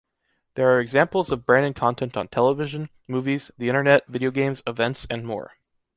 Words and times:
There 0.55 0.75
are 0.75 0.79
examples 0.79 1.31
of 1.31 1.45
branded 1.45 1.75
content 1.75 2.17
on 2.17 2.27
television, 2.27 2.89
movies, 3.07 3.51
the 3.59 3.67
Internet, 3.67 4.11
videogames, 4.11 4.63
events 4.67 5.05
and 5.11 5.23
more. 5.27 5.51